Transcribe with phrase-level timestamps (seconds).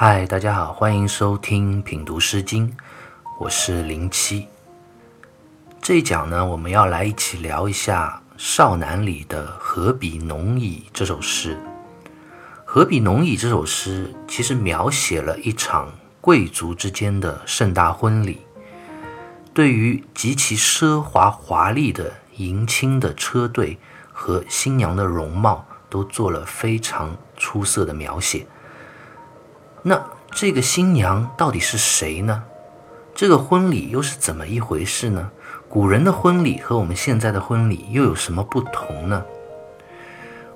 [0.00, 2.72] 嗨，大家好，欢迎收听品读诗经，
[3.40, 4.46] 我是零七。
[5.82, 11.58] 这一讲呢，我们要来一起聊一下《少南》里的“何比农矣”这首诗。
[12.64, 15.90] “何比农矣”这首诗其实描写了一场
[16.20, 18.38] 贵族之间的盛大婚礼，
[19.52, 23.76] 对于极其奢华华丽的迎亲的车队
[24.12, 28.46] 和新娘的容貌，都做了非常出色的描写。
[29.82, 32.44] 那这个新娘到底是谁呢？
[33.14, 35.30] 这个婚礼又是怎么一回事呢？
[35.68, 39.24] 古人的婚礼和我们现在的婚礼又有什么不同呢？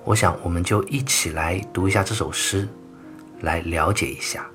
[0.05, 2.69] 我想，我们就一起来读一下这首诗，
[3.41, 4.47] 来了解一下。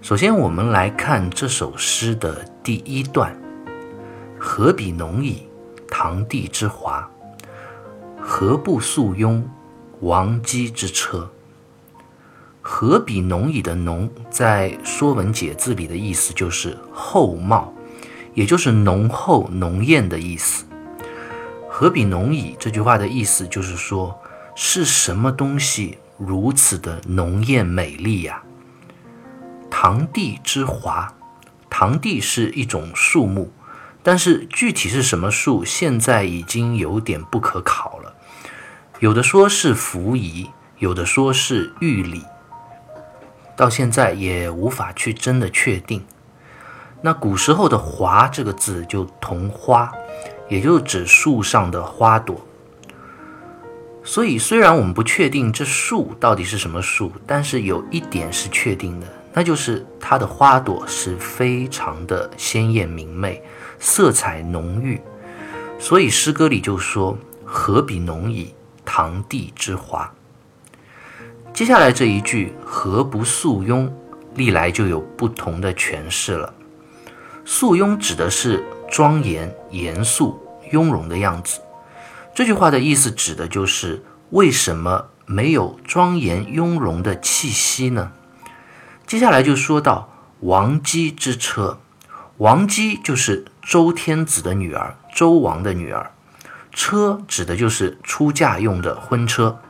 [0.00, 3.36] 首先，我们来看这首诗的第一段
[4.38, 5.48] ：“何比农矣，
[5.90, 7.06] 唐帝之华；
[8.20, 9.46] 何不素拥，
[10.00, 11.30] 王姬之车。”
[12.66, 17.70] 何比浓矣的浓，在《说文解字》里的意思就是厚茂，
[18.32, 20.64] 也就是浓厚浓艳的意思。
[21.68, 24.18] 何比浓矣这句话的意思就是说，
[24.54, 28.42] 是什么东西如此的浓艳美丽呀？
[29.70, 31.12] 堂棣之华，
[31.68, 33.52] 堂棣是一种树木，
[34.02, 38.14] 但是具体是什么树，现在已经有点不可考了。
[39.00, 40.48] 有的说是扶夷，
[40.78, 42.22] 有的说是玉李。
[43.56, 46.04] 到现在也无法去真的确定。
[47.00, 49.92] 那古时候的“华”这个字就同“花”，
[50.48, 52.40] 也就指树上的花朵。
[54.02, 63.42] 所以，虽然我们不确定这树到底是什么树，但是有一点是确定的，那就是它的花朵是非常的鲜艳明媚，
[63.78, 65.00] 色彩浓郁。
[65.78, 70.10] 所以诗歌里就说：“何比浓矣，堂棣之华。”
[71.54, 73.88] 接下来这一句“何不素雍”，
[74.34, 76.52] 历来就有不同的诠释了。
[77.44, 80.36] 素雍指的是庄严、严肃、
[80.72, 81.60] 雍容的样子。
[82.34, 88.10] 这句话的意思指的就是为什么没有庄严雍容的气息呢？
[89.06, 90.08] 接下来就说到
[90.40, 91.78] 王姬之车，
[92.38, 96.10] 王姬就是周天子的女儿，周王的女儿。
[96.72, 99.60] 车指的就是出嫁用的婚车。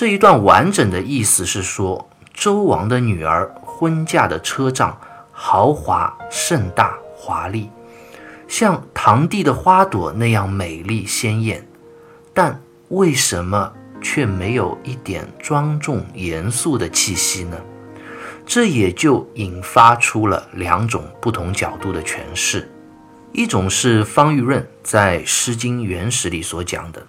[0.00, 4.98] 这一段完整的意思是说，周王的女儿婚嫁的车仗
[5.30, 7.68] 豪华盛大华丽，
[8.48, 11.68] 像堂弟的花朵那样美丽鲜艳，
[12.32, 12.58] 但
[12.88, 17.58] 为什么却没有一点庄重严肃的气息呢？
[18.46, 22.66] 这也就引发出了两种不同角度的诠释，
[23.32, 27.06] 一种是方玉润在《诗经原始》里所讲的，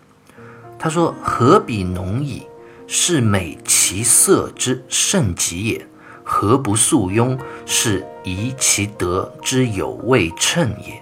[0.77, 2.45] 他说：“何比浓矣。”
[2.93, 5.87] 是美其色之甚极也，
[6.25, 7.39] 何不素雍？
[7.65, 11.01] 是宜其德之有位称也。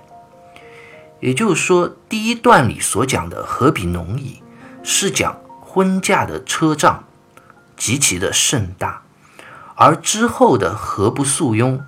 [1.20, 4.44] 也就是说，第一段里所讲的“何比浓矣”，
[4.84, 7.06] 是讲婚嫁的车仗
[7.76, 9.02] 极其的盛大，
[9.74, 11.84] 而之后的“何不素雍”，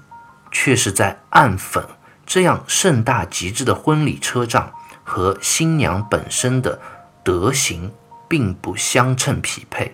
[0.51, 1.83] 却是在暗讽
[2.25, 4.71] 这样盛大极致的婚礼车仗
[5.03, 6.79] 和新娘本身的
[7.23, 7.91] 德行。
[8.31, 9.93] 并不相称匹配，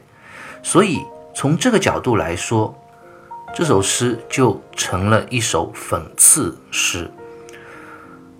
[0.61, 1.01] 所以
[1.33, 2.77] 从这个角度来说，
[3.51, 7.09] 这首诗就成了一首讽刺诗。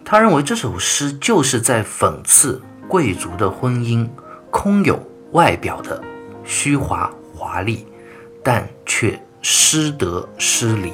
[0.05, 4.07] 他认为这首诗就是在讽刺贵族的婚姻
[4.51, 5.99] 空有外表的
[6.45, 7.87] 虚华华丽，
[8.43, 10.93] 但却失德失礼。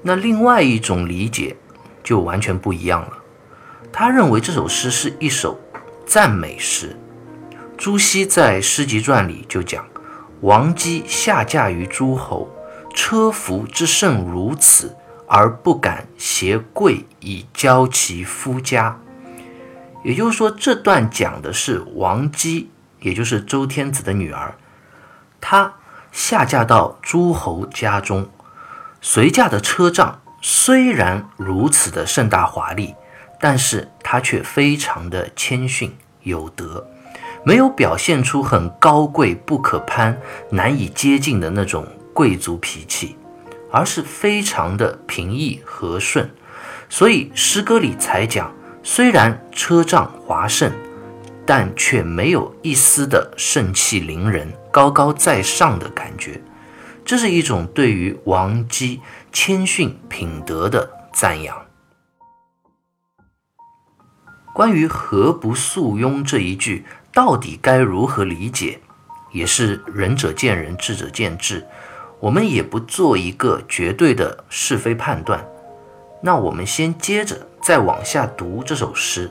[0.00, 1.54] 那另外一种理解
[2.02, 3.12] 就完全不一样了。
[3.92, 5.60] 他认为这首诗是一首
[6.06, 6.96] 赞美诗。
[7.76, 9.84] 朱熹在《诗集传》里就讲
[10.42, 12.48] ：“王姬下嫁于诸侯，
[12.94, 14.96] 车服之盛如此，
[15.26, 18.98] 而不敢携贵以交其夫家。”
[20.04, 24.54] 也就是说，这段讲的是王姬，也就是周天子的女儿，
[25.40, 25.74] 她
[26.12, 28.28] 下嫁到诸侯家中，
[29.00, 32.94] 随嫁的车仗虽然如此的盛大华丽，
[33.40, 36.86] 但是她却非常的谦逊有德。
[37.46, 40.18] 没有表现出很高贵、不可攀、
[40.50, 43.16] 难以接近的那种贵族脾气，
[43.70, 46.30] 而是非常的平易和顺，
[46.88, 48.50] 所以诗歌里才讲，
[48.82, 50.72] 虽然车仗华盛，
[51.44, 56.40] 但却没有一丝的盛气凌人、高高在上的感觉。
[57.04, 61.54] 这是一种对于王姬谦逊品德的赞扬。
[64.54, 66.86] 关于“何不素雍”这一句。
[67.14, 68.80] 到底该如何理解，
[69.30, 71.64] 也是仁者见仁，智者见智。
[72.18, 75.46] 我们也不做一个绝对的是非判断。
[76.20, 79.30] 那我们先接着再往下读这首诗。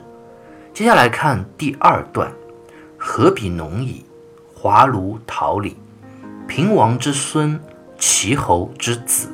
[0.72, 2.32] 接下来看第二段：
[2.96, 4.06] 何比农矣，
[4.54, 5.76] 华如桃李，
[6.48, 7.60] 平王之孙，
[7.98, 9.28] 齐侯之子。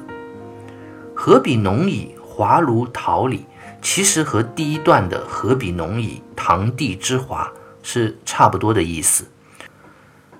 [1.14, 3.44] 何比农矣，华如桃李，
[3.80, 7.52] 其实和第一段的何比农矣，堂弟之华
[7.82, 9.26] 是差不多的意思。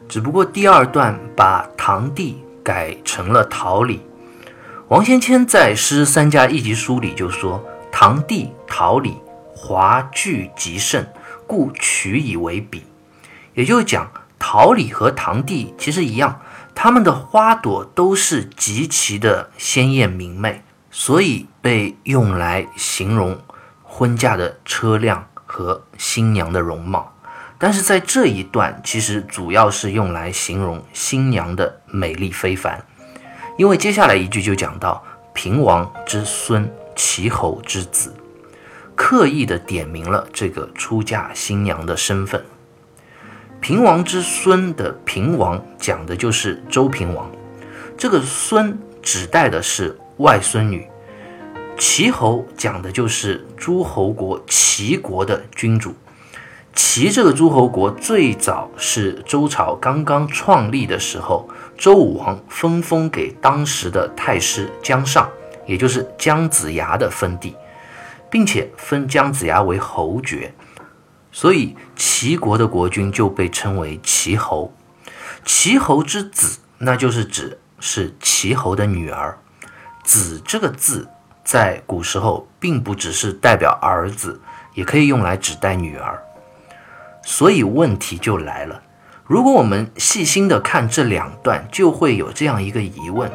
[0.08, 4.00] 只不过第二段把堂弟改成了桃李。
[4.88, 9.16] 王先谦在《诗三家一集》书里就说：“堂弟桃李，
[9.54, 11.06] 华具极盛，
[11.46, 12.82] 故取以为比。”
[13.54, 16.40] 也就是讲，桃李和堂弟其实一样，
[16.74, 23.38] 他们的花朵都是极其的鲜艳明媚，所以被用来形容
[23.84, 27.12] 婚嫁的车辆和新娘的容貌。
[27.62, 32.82] 但是在这一段，其实主要是用来形容新娘的美丽非凡，
[33.58, 35.04] 因为接下来一句就讲到
[35.34, 36.66] 平王之孙，
[36.96, 38.14] 齐侯之子，
[38.94, 42.42] 刻意的点明了这个出嫁新娘的身份。
[43.60, 47.30] 平王之孙的平王讲的就是周平王，
[47.98, 50.86] 这个孙指代的是外孙女，
[51.78, 55.94] 齐侯讲的就是诸侯国齐国的君主。
[56.72, 65.28] 齐这个诸侯国最早是周朝刚刚创立的时候，周武王分封给当时的太师姜尚，
[65.66, 67.56] 也就是姜子牙的封地，
[68.30, 70.54] 并且封姜子牙为侯爵，
[71.32, 74.72] 所以齐国的国君就被称为齐侯。
[75.44, 79.38] 齐侯之子，那就是指是齐侯的女儿。
[80.04, 81.08] 子这个字
[81.44, 84.40] 在古时候并不只是代表儿子，
[84.74, 86.22] 也可以用来指代女儿。
[87.30, 88.82] 所以问题就来了，
[89.24, 93.30] 如果我们细心的看这两段，就会有这样一个疑问：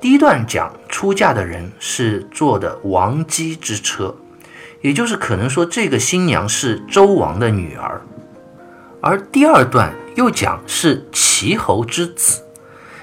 [0.00, 4.14] 第一段讲出嫁的人是坐的王姬之车，
[4.80, 8.00] 也就是可能说这个新娘是周王的女儿；
[9.02, 12.44] 而第二段又讲是齐侯之子，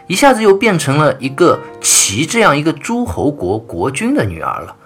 [0.07, 4.77] 一下子又变成了一个齐这样一个诸侯国国君的女儿了。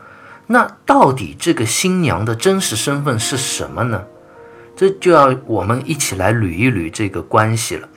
[0.48, 4.04] 那到底这个新娘的真实身份是什么呢？
[4.82, 7.88] 这就要我们一起来捋一捋这个关系了。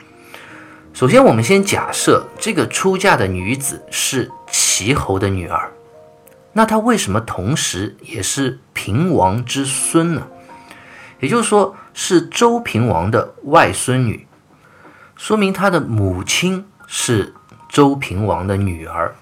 [0.93, 5.73] 首先，我们先假设这个出嫁的女子是齐侯的女儿，
[6.53, 10.27] 那她为什么同时也是平王之孙呢？
[11.21, 14.27] 也就是说，是周平王的外孙女，
[15.17, 17.33] 说明她的母亲是
[17.67, 19.17] 周平王的女儿。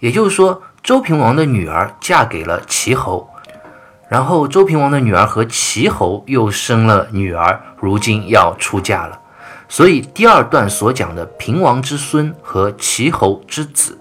[0.00, 3.28] 也就是说，周平王的女儿嫁给了齐侯。
[4.14, 9.20] 然后周平王的女儿和齐侯又生了女儿，如今要出嫁了，
[9.68, 13.98] 所以第二段所讲的平王之孙和齐侯之子，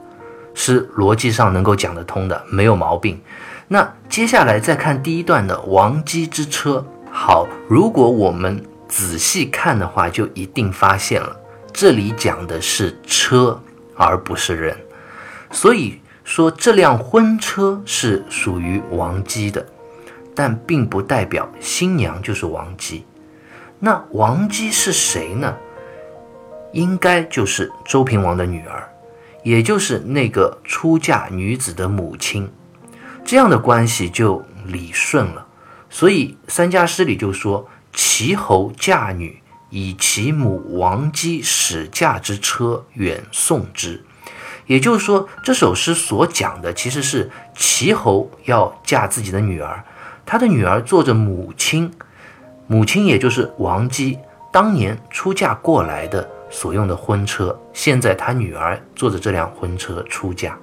[0.53, 3.19] 是逻辑上能够讲得通的，没有毛病。
[3.67, 11.35] 那接下来再看第一段的王姬之车，好，如果我们仔细看的话，就一定发现了，
[11.73, 13.59] 这里讲的是车
[13.95, 14.77] 而不是人，
[15.49, 19.65] 所以说这辆婚车是属于王姬的。
[20.35, 23.05] 但并不代表新娘就是王姬，
[23.79, 25.55] 那王姬是谁呢？
[26.71, 28.89] 应该就是周平王的女儿，
[29.43, 32.51] 也就是那个出嫁女子的母亲，
[33.23, 35.45] 这样的关系就理顺了。
[35.89, 44.03] 所以三家诗里就说：“齐侯嫁女，以其母王姬使嫁之车远送之。”
[44.65, 49.83] 也就是说，这首诗所讲的其实是齐侯要嫁自己的女儿。
[50.33, 51.93] 他的女儿坐着母亲，
[52.65, 54.17] 母亲也就是王姬
[54.51, 60.57] 当年出嫁过来的所用的婚车，现在他女儿坐着这辆婚车出嫁。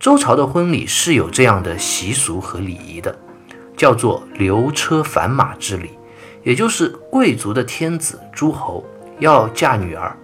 [0.00, 3.14] 周朝的婚礼是有这样的习俗和礼仪的，
[3.76, 5.90] 叫做留车返马之礼，
[6.42, 8.82] 也就是贵族的天子诸侯
[9.18, 10.16] 要嫁女儿，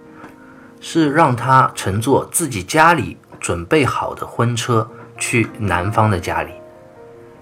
[0.79, 4.89] 是让她乘坐自己家里准备好的婚车
[5.19, 6.53] 去男方的家里。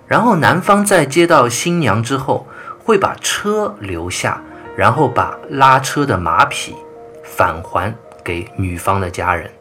[0.10, 2.48] 然后男方在接到新娘之后，
[2.84, 4.42] 会把车留下，
[4.76, 6.76] 然后把拉车的马匹
[7.24, 9.52] 返还给女方的家人，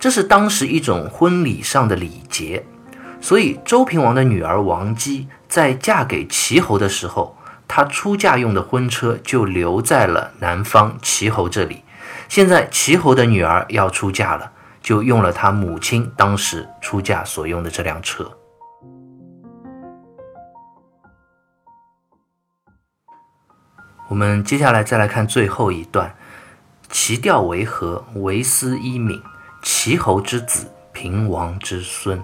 [0.00, 2.66] 这是当时一种婚礼上的礼节。
[3.20, 7.36] 所以周平王的女儿王姬在嫁给齐侯的时候，
[7.68, 11.84] 她出嫁用的婚车就留在了男方齐侯这里。
[12.28, 14.50] 现在齐侯的女儿要出嫁了，
[14.82, 18.35] 就用了他母亲当时出嫁所用的这辆车。
[24.08, 26.14] 我们接下来再来看最后一段，
[26.88, 28.04] 其调为和？
[28.14, 29.20] 为斯一敏，
[29.62, 32.22] 齐侯之子，平王之孙。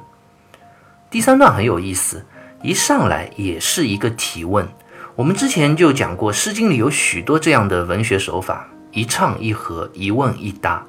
[1.11, 2.25] 第三段很有意思，
[2.62, 4.69] 一上来也是一个提问。
[5.17, 10.87] 我们之前就讲过，《诗经》里有许多这样的文学手法，一唱一和，一问一答。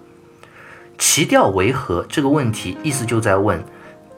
[0.99, 2.05] 其调为何？
[2.07, 3.61] 这个问题意思就在问，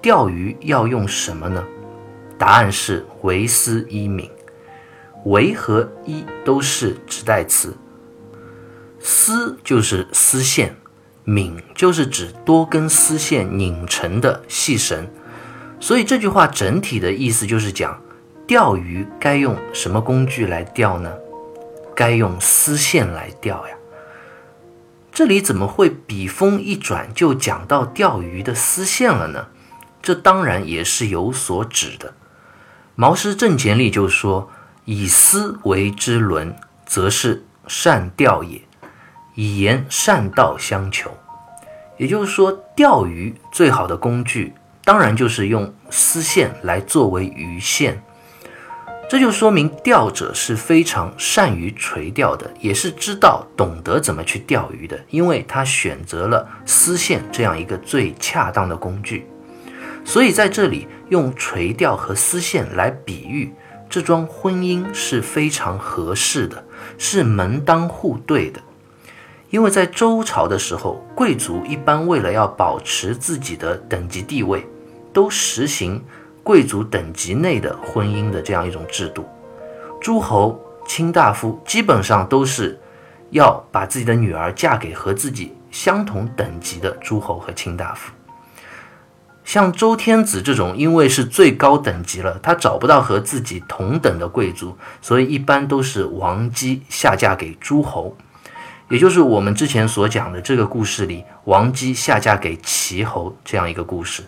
[0.01, 1.63] 钓鱼要用什么呢？
[2.38, 4.29] 答案是为丝一敏。
[5.25, 7.75] 为和一都是指代词，
[9.00, 10.75] 丝就是丝线，
[11.24, 15.08] 敏就是指多根丝线拧成的细绳。
[15.79, 18.00] 所以这句话整体的意思就是讲，
[18.48, 21.12] 钓鱼该用什么工具来钓呢？
[21.96, 23.75] 该用丝线来钓呀。
[25.12, 29.48] 这里怎么会笔锋一转就讲到钓鱼的丝线了呢？
[30.01, 32.10] 这当然也是有所指的。
[32.96, 34.51] 《毛诗正解》里就说
[34.86, 38.62] ：“以丝为之伦，则是善钓也；
[39.36, 41.12] 以言善道相求。”
[41.98, 44.54] 也就是说，钓鱼最好的工具。
[44.84, 48.04] 当然就是用丝线来作为鱼线，
[49.10, 59.25] 这就说明钓者是非常善于垂钓的，也是知道懂得怎么去钓鱼的，因为他选择了丝线这样一个最恰当的工具。
[60.04, 63.51] 所以在这里用垂钓和丝线来比喻
[63.89, 66.63] 这桩婚姻是非常合适的，
[66.98, 68.62] 是门当户对的。
[69.50, 74.65] 因为在周朝的时候，贵族一般为了要保持自己的等级地位。
[75.13, 76.04] 都实行
[76.44, 79.25] 贵族等级内的婚姻的这样一种制度，
[80.01, 82.77] 诸侯、卿大夫基本上都是
[83.30, 88.12] 要把自己的女儿嫁给和自己相同等级的诸侯和卿大夫。
[89.45, 98.17] 像周天子这种，因为是最高等级了，他找不到和自己同等的贵族，所以一般都是王姬下嫁给诸侯，
[98.89, 104.23] 也就是我们之前所讲的这个故事里，王姬下嫁给齐侯这样一个故事。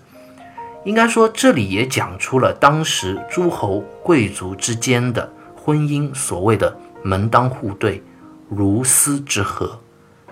[0.85, 8.01] 应该说，这里也讲出了当时诸侯贵族之间的婚姻，所谓的门当户对、
[8.47, 9.81] 如丝之合。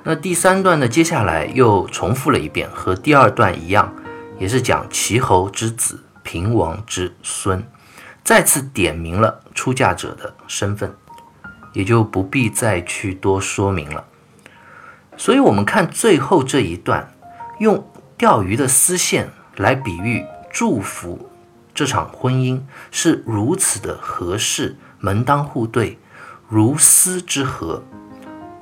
[0.03, 3.91] 那第三段呢，接下来又重复了一遍，和第二段一样，
[4.39, 7.63] 也是讲齐侯之子、平王之孙，
[8.23, 10.95] 再次点明了出嫁者的身份，
[11.73, 14.05] 也就不必再去多说明了。
[15.17, 17.13] 所以，我们看最后这一段，
[17.59, 20.25] 用钓鱼的丝线来比喻。
[20.57, 21.29] 祝福
[21.73, 25.99] 这场婚姻是如此的合适，门当户对，
[26.47, 27.83] 如丝之合。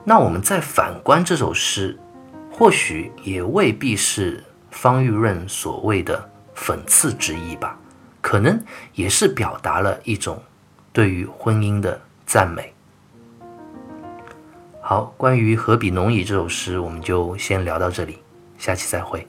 [0.03, 1.99] 那我们再反观这首诗，
[2.51, 7.77] 或许也未必是方玉润所谓的讽刺之意吧，
[8.21, 8.59] 可能
[8.93, 10.41] 也是表达了一种
[10.91, 12.73] 对于婚姻的赞美。
[14.81, 18.17] 好，关于《何比农矣》这首诗，我们就先聊到这里，
[18.57, 19.25] 下期再会。